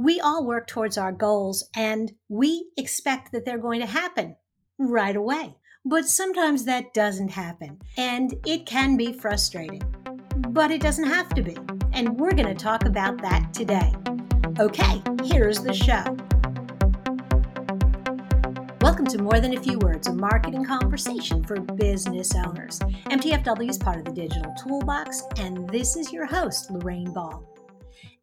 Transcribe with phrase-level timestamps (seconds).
[0.00, 4.36] We all work towards our goals and we expect that they're going to happen
[4.78, 5.56] right away.
[5.84, 9.82] But sometimes that doesn't happen and it can be frustrating.
[10.50, 11.56] But it doesn't have to be.
[11.92, 13.92] And we're going to talk about that today.
[14.60, 16.04] Okay, here's the show.
[18.80, 22.78] Welcome to More Than a Few Words, a marketing conversation for business owners.
[23.10, 27.44] MTFW is part of the Digital Toolbox, and this is your host, Lorraine Ball.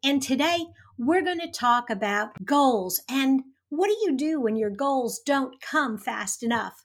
[0.04, 0.64] And today,
[0.98, 5.60] we're going to talk about goals and what do you do when your goals don't
[5.60, 6.84] come fast enough?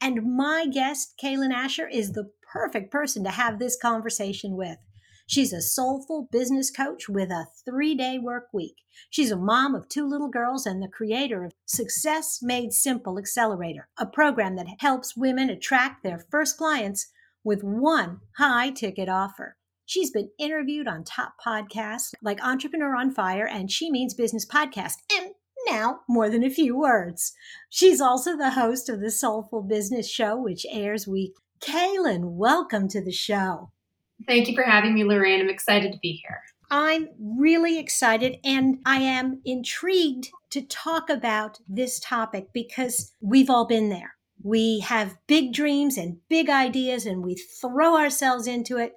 [0.00, 4.78] And my guest, Kaylin Asher, is the perfect person to have this conversation with.
[5.26, 8.76] She's a soulful business coach with a three day work week.
[9.10, 13.88] She's a mom of two little girls and the creator of Success Made Simple Accelerator,
[13.98, 17.12] a program that helps women attract their first clients
[17.44, 19.56] with one high ticket offer.
[19.88, 24.96] She's been interviewed on top podcasts like Entrepreneur on Fire and She Means Business podcast,
[25.18, 25.30] and
[25.66, 27.32] now more than a few words.
[27.70, 31.42] She's also the host of the Soulful Business Show, which airs weekly.
[31.62, 33.70] Kaylin, welcome to the show.
[34.26, 35.40] Thank you for having me, Lorraine.
[35.40, 36.42] I'm excited to be here.
[36.70, 43.66] I'm really excited and I am intrigued to talk about this topic because we've all
[43.66, 44.16] been there.
[44.42, 48.92] We have big dreams and big ideas and we throw ourselves into it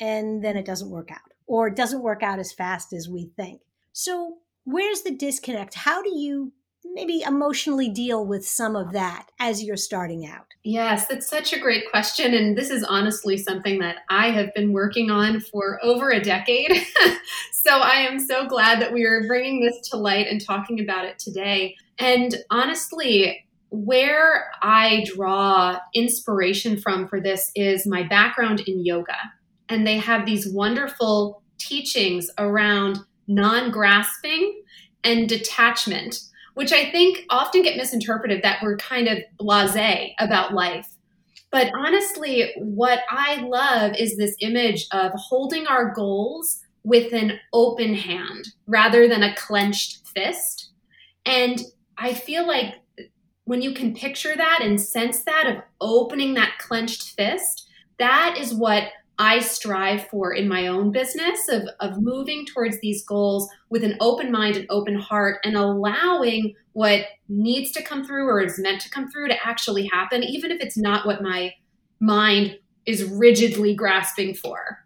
[0.00, 3.30] and then it doesn't work out or it doesn't work out as fast as we
[3.36, 3.60] think.
[3.92, 5.74] So, where's the disconnect?
[5.74, 6.52] How do you
[6.84, 10.46] maybe emotionally deal with some of that as you're starting out?
[10.64, 12.34] Yes, that's such a great question.
[12.34, 16.70] And this is honestly something that I have been working on for over a decade.
[17.52, 21.04] so I am so glad that we are bringing this to light and talking about
[21.04, 21.76] it today.
[21.98, 29.16] And honestly, where I draw inspiration from for this is my background in yoga
[29.72, 34.62] and they have these wonderful teachings around non grasping
[35.04, 36.20] and detachment,
[36.54, 40.88] which I think often get misinterpreted that we're kind of blase about life.
[41.50, 47.94] But honestly, what I love is this image of holding our goals with an open
[47.94, 50.70] hand rather than a clenched fist.
[51.26, 51.60] And
[51.98, 52.74] I feel like
[53.44, 57.68] when you can picture that and sense that of opening that clenched fist,
[57.98, 58.84] that is what
[59.18, 63.96] I strive for in my own business of, of moving towards these goals with an
[64.00, 68.80] open mind and open heart and allowing what needs to come through or is meant
[68.82, 71.52] to come through to actually happen, even if it's not what my
[72.00, 74.78] mind is rigidly grasping for.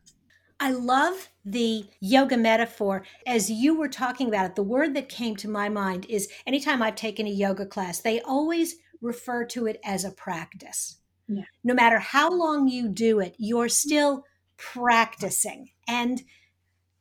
[0.59, 3.05] I love the yoga metaphor.
[3.27, 6.83] As you were talking about it, the word that came to my mind is anytime
[6.83, 10.99] I've taken a yoga class, they always refer to it as a practice.
[11.29, 11.45] Yeah.
[11.65, 14.25] No matter how long you do it, you're still
[14.57, 15.71] practicing.
[15.89, 16.23] And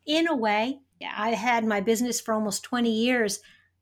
[0.05, 3.39] in a way, I had my business for almost 20 years.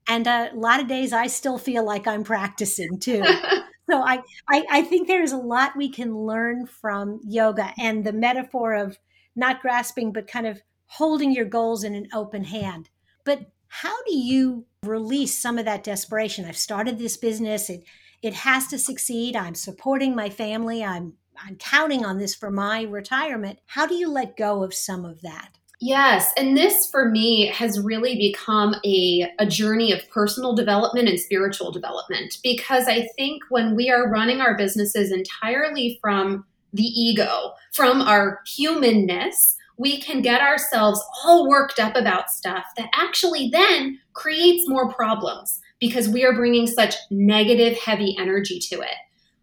[0.08, 3.24] And a lot of days I still feel like I'm practicing too.
[3.90, 8.14] so I, I, I think there's a lot we can learn from yoga and the
[8.14, 8.98] metaphor of
[9.36, 12.90] not grasping, but kind of holding your goals in an open hand.
[13.24, 16.46] But how do you release some of that desperation?
[16.46, 17.70] I've started this business.
[17.70, 17.84] It
[18.24, 19.36] it has to succeed.
[19.36, 20.84] I'm supporting my family.
[20.84, 21.14] I'm
[21.46, 23.60] I'm counting on this for my retirement.
[23.66, 25.50] How do you let go of some of that?
[25.82, 31.20] Yes, and this for me has really become a, a journey of personal development and
[31.20, 37.52] spiritual development because I think when we are running our businesses entirely from the ego,
[37.74, 44.00] from our humanness, we can get ourselves all worked up about stuff that actually then
[44.14, 48.96] creates more problems because we are bringing such negative, heavy energy to it.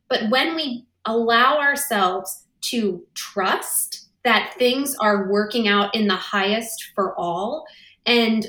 [0.08, 6.92] But when we allow ourselves to trust that things are working out in the highest
[6.94, 7.66] for all
[8.06, 8.46] and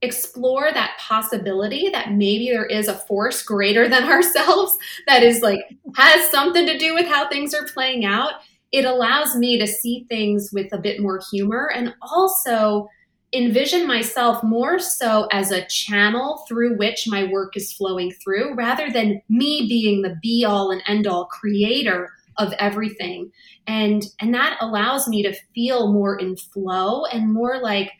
[0.00, 4.74] explore that possibility that maybe there is a force greater than ourselves
[5.06, 5.60] that is like
[5.94, 8.32] has something to do with how things are playing out
[8.72, 12.88] it allows me to see things with a bit more humor and also
[13.34, 18.90] envision myself more so as a channel through which my work is flowing through rather
[18.90, 23.30] than me being the be all and end all creator of everything.
[23.66, 27.92] And and that allows me to feel more in flow and more like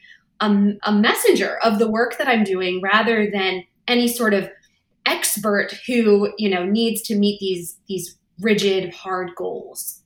[0.42, 4.50] a, a messenger of the work that i'm doing rather than any sort of
[5.06, 10.01] expert who you know needs to meet these these rigid hard goals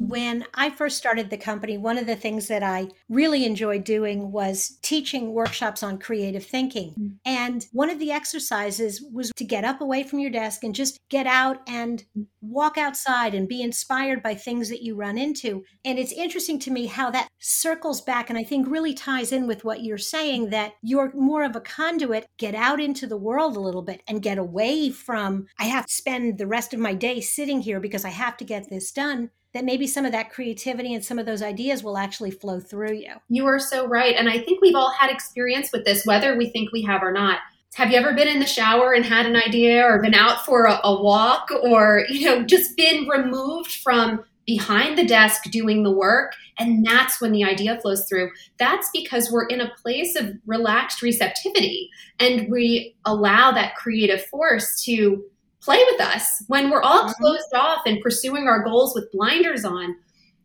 [0.00, 4.32] When I first started the company, one of the things that I really enjoyed doing
[4.32, 6.94] was teaching workshops on creative thinking.
[6.98, 7.16] Mm.
[7.26, 10.98] And one of the exercises was to get up away from your desk and just
[11.10, 12.02] get out and
[12.40, 15.64] walk outside and be inspired by things that you run into.
[15.84, 19.46] And it's interesting to me how that circles back and I think really ties in
[19.46, 22.26] with what you're saying that you're more of a conduit.
[22.38, 25.92] Get out into the world a little bit and get away from, I have to
[25.92, 29.28] spend the rest of my day sitting here because I have to get this done
[29.52, 32.92] that maybe some of that creativity and some of those ideas will actually flow through
[32.92, 33.12] you.
[33.28, 34.14] You are so right.
[34.16, 37.12] And I think we've all had experience with this, whether we think we have or
[37.12, 37.38] not.
[37.74, 40.64] Have you ever been in the shower and had an idea or been out for
[40.64, 45.90] a, a walk or, you know, just been removed from behind the desk doing the
[45.90, 50.34] work and that's when the idea flows through that's because we're in a place of
[50.44, 51.88] relaxed receptivity
[52.18, 55.22] and we allow that creative force to
[55.62, 56.42] play with us.
[56.48, 57.22] When we're all mm-hmm.
[57.22, 59.96] closed off and pursuing our goals with blinders on,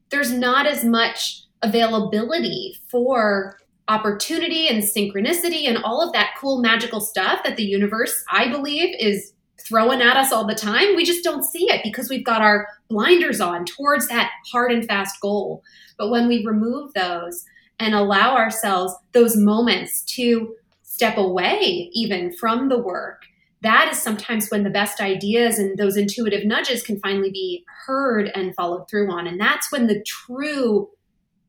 [0.10, 3.58] there's not as much availability for
[3.88, 8.96] opportunity and synchronicity and all of that cool magical stuff that the universe, I believe,
[9.00, 10.96] is throwing at us all the time.
[10.96, 14.86] We just don't see it because we've got our blinders on towards that hard and
[14.86, 15.64] fast goal.
[15.98, 17.46] But when we remove those
[17.80, 23.24] and allow ourselves those moments to step away even from the work
[23.66, 28.32] that is sometimes when the best ideas and those intuitive nudges can finally be heard
[28.36, 29.28] and followed through on.
[29.28, 30.90] And that's when the true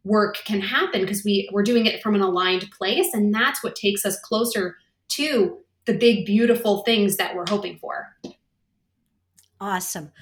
[0.04, 3.12] work can happen because we, we're doing it from an aligned place.
[3.12, 4.76] And that's what takes us closer
[5.08, 8.16] to the big, beautiful things that we're hoping for.
[9.60, 10.12] Awesome.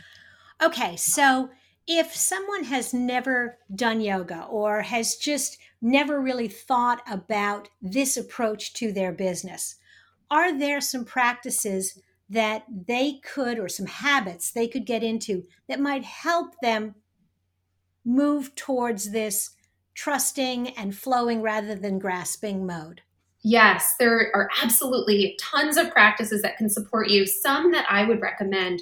[0.62, 0.96] Okay.
[0.96, 1.50] So
[1.86, 8.72] if someone has never done yoga or has just never really thought about this approach
[8.74, 9.76] to their business,
[10.30, 12.00] are there some practices
[12.30, 16.94] that they could, or some habits they could get into that might help them
[18.04, 19.50] move towards this
[19.94, 23.02] trusting and flowing rather than grasping mode?
[23.42, 27.26] Yes, there are absolutely tons of practices that can support you.
[27.26, 28.80] Some that I would recommend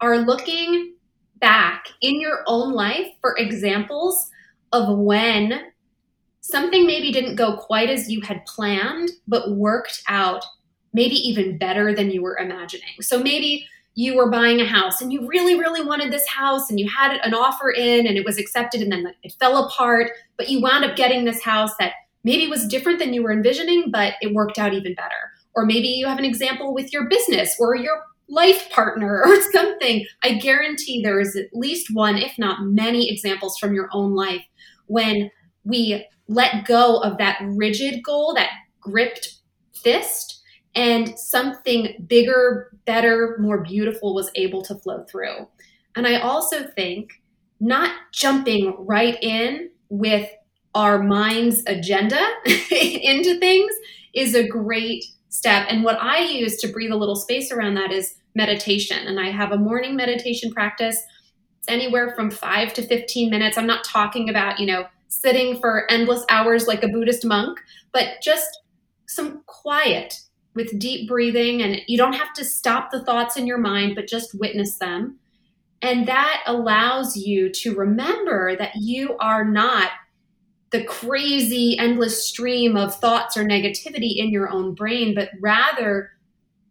[0.00, 0.94] are looking
[1.36, 4.30] back in your own life for examples
[4.72, 5.60] of when
[6.40, 10.44] something maybe didn't go quite as you had planned, but worked out
[10.92, 13.00] maybe even better than you were imagining.
[13.00, 16.78] So maybe you were buying a house and you really, really wanted this house and
[16.78, 20.48] you had an offer in and it was accepted and then it fell apart, but
[20.48, 21.92] you wound up getting this house that
[22.24, 25.32] maybe was different than you were envisioning, but it worked out even better.
[25.54, 30.06] Or maybe you have an example with your business or your life partner or something.
[30.22, 34.44] I guarantee there is at least one, if not many, examples from your own life
[34.86, 35.30] when
[35.64, 38.50] we let go of that rigid goal, that
[38.80, 39.34] gripped
[39.74, 40.39] fist,
[40.74, 45.48] and something bigger, better, more beautiful was able to flow through.
[45.96, 47.20] And I also think
[47.58, 50.30] not jumping right in with
[50.74, 52.20] our mind's agenda
[52.70, 53.72] into things
[54.14, 55.66] is a great step.
[55.68, 59.06] And what I use to breathe a little space around that is meditation.
[59.06, 61.02] And I have a morning meditation practice.
[61.58, 63.58] It's anywhere from five to 15 minutes.
[63.58, 67.58] I'm not talking about, you know, sitting for endless hours like a Buddhist monk,
[67.92, 68.60] but just
[69.06, 70.20] some quiet
[70.54, 74.08] with deep breathing and you don't have to stop the thoughts in your mind but
[74.08, 75.18] just witness them.
[75.82, 79.90] And that allows you to remember that you are not
[80.70, 86.10] the crazy endless stream of thoughts or negativity in your own brain but rather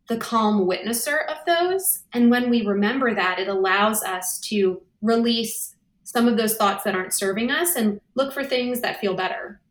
[0.08, 2.04] the calm witnesser of those.
[2.14, 6.96] And when we remember that it allows us to release some of those thoughts that
[6.96, 9.62] aren't serving us and look for things that feel better.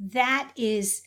[0.00, 1.02] That is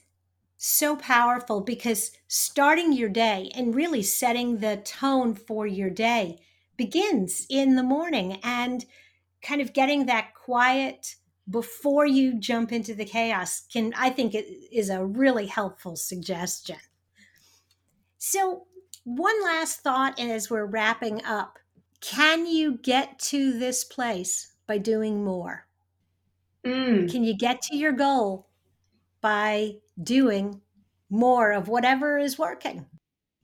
[0.57, 6.39] so powerful because starting your day and really setting the tone for your day
[6.75, 8.85] begins in the morning and
[9.41, 11.15] kind of getting that quiet
[11.49, 16.77] before you jump into the chaos can i think it is a really helpful suggestion.
[18.17, 18.65] So
[19.07, 21.59] one last thought as we're wrapping up.
[22.01, 25.65] Can you get to this place by doing more?
[26.65, 27.09] Mm.
[27.09, 28.46] can you get to your goal
[29.21, 30.61] by doing
[31.09, 32.85] more of whatever is working.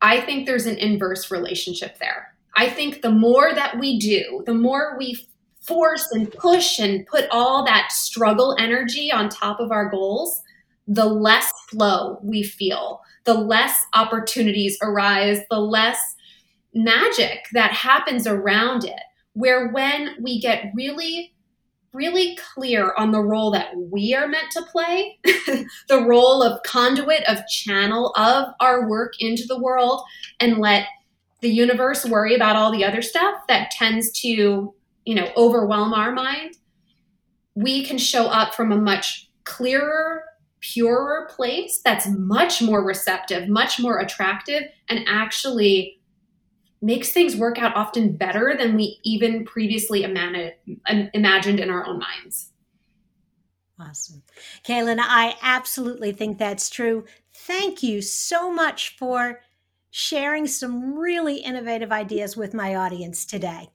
[0.01, 2.35] I think there's an inverse relationship there.
[2.55, 5.27] I think the more that we do, the more we
[5.61, 10.41] force and push and put all that struggle energy on top of our goals,
[10.87, 16.15] the less flow we feel, the less opportunities arise, the less
[16.73, 18.99] magic that happens around it.
[19.35, 21.32] Where when we get really
[21.93, 25.19] really clear on the role that we are meant to play,
[25.87, 30.01] the role of conduit, of channel of our work into the world,
[30.39, 30.87] and let
[31.41, 34.73] the universe worry about all the other stuff that tends to
[35.05, 36.57] you know, overwhelm our mind,
[37.55, 40.23] we can show up from a much clearer,
[40.61, 45.99] purer place that's much more receptive, much more attractive, and actually
[46.83, 52.51] makes things work out often better than we even previously imagined in our own minds.
[53.79, 54.21] Awesome.
[54.67, 57.05] Kaylin, I absolutely think that's true.
[57.33, 59.41] Thank you so much for
[59.89, 63.69] sharing some really innovative ideas with my audience today.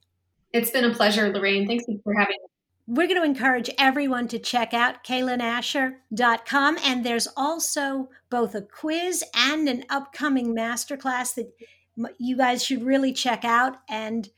[0.53, 1.67] It's been a pleasure, Lorraine.
[1.67, 2.47] Thanks for having me.
[2.87, 6.77] We're going to encourage everyone to check out kaylinasher.com.
[6.83, 11.53] And there's also both a quiz and an upcoming masterclass that
[12.17, 14.29] you guys should really check out and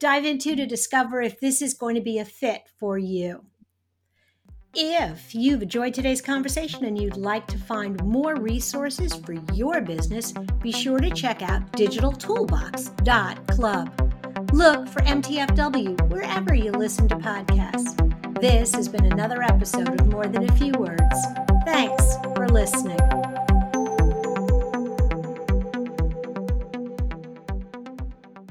[0.00, 3.44] dive into to discover if this is going to be a fit for you.
[4.76, 10.34] If you've enjoyed today's conversation and you'd like to find more resources for your business,
[10.60, 14.52] be sure to check out digitaltoolbox.club.
[14.52, 18.40] Look for MTFW wherever you listen to podcasts.
[18.40, 21.20] This has been another episode of More Than a Few Words.
[21.64, 22.98] Thanks for listening.